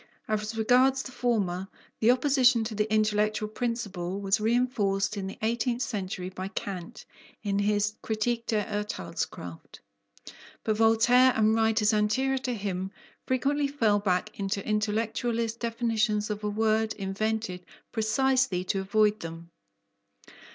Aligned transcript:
As 0.27 0.57
regards 0.57 1.03
the 1.03 1.11
former, 1.11 1.67
the 1.99 2.09
opposition 2.09 2.63
to 2.63 2.73
the 2.73 2.91
intellectual 2.91 3.47
principle 3.47 4.19
was 4.19 4.39
reinforced 4.41 5.15
in 5.15 5.27
the 5.27 5.37
eighteenth 5.43 5.83
century 5.83 6.27
by 6.29 6.47
Kant 6.47 7.05
in 7.43 7.59
his 7.59 7.93
Kritik 8.01 8.47
der 8.47 8.63
Urtheilskraft. 8.63 9.79
But 10.63 10.77
Voltaire 10.77 11.33
and 11.35 11.53
writers 11.53 11.93
anterior 11.93 12.39
to 12.39 12.55
him 12.55 12.89
frequently 13.27 13.67
fell 13.67 13.99
back 13.99 14.39
into 14.39 14.67
intellectualist 14.67 15.59
definitions 15.59 16.31
of 16.31 16.43
a 16.43 16.49
word 16.49 16.93
invented 16.93 17.63
precisely 17.91 18.63
to 18.63 18.79
avoid 18.79 19.19
them. 19.19 19.51